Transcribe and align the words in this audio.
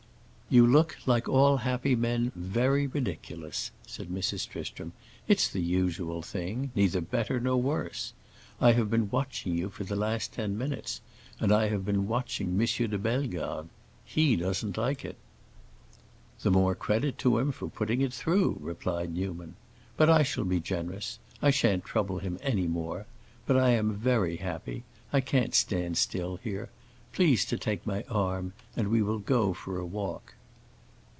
"You 0.53 0.67
look 0.67 0.97
like 1.05 1.29
all 1.29 1.55
happy 1.55 1.95
men, 1.95 2.33
very 2.35 2.85
ridiculous," 2.85 3.71
said 3.87 4.09
Mrs. 4.09 4.49
Tristram. 4.49 4.91
"It's 5.25 5.47
the 5.47 5.61
usual 5.61 6.21
thing, 6.21 6.71
neither 6.75 6.99
better 6.99 7.39
nor 7.39 7.55
worse. 7.61 8.11
I 8.59 8.73
have 8.73 8.89
been 8.89 9.09
watching 9.09 9.57
you 9.57 9.69
for 9.69 9.85
the 9.85 9.95
last 9.95 10.33
ten 10.33 10.57
minutes, 10.57 10.99
and 11.39 11.53
I 11.53 11.69
have 11.69 11.85
been 11.85 12.05
watching 12.05 12.47
M. 12.59 12.67
de 12.89 12.97
Bellegarde. 12.97 13.69
He 14.03 14.35
doesn't 14.35 14.75
like 14.75 15.05
it." 15.05 15.15
"The 16.41 16.51
more 16.51 16.75
credit 16.75 17.17
to 17.19 17.37
him 17.37 17.53
for 17.53 17.69
putting 17.69 18.01
it 18.01 18.11
through," 18.11 18.57
replied 18.59 19.13
Newman. 19.15 19.55
"But 19.95 20.09
I 20.09 20.21
shall 20.23 20.43
be 20.43 20.59
generous. 20.59 21.17
I 21.41 21.51
shan't 21.51 21.85
trouble 21.85 22.19
him 22.19 22.37
any 22.41 22.67
more. 22.67 23.05
But 23.45 23.55
I 23.55 23.69
am 23.69 23.93
very 23.93 24.35
happy. 24.35 24.83
I 25.13 25.21
can't 25.21 25.55
stand 25.55 25.97
still 25.97 26.35
here. 26.43 26.67
Please 27.13 27.45
to 27.45 27.57
take 27.57 27.87
my 27.87 28.03
arm 28.09 28.51
and 28.75 28.89
we 28.89 29.01
will 29.01 29.19
go 29.19 29.53
for 29.53 29.79
a 29.79 29.85
walk." 29.85 30.33